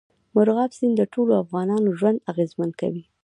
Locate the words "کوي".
2.81-3.03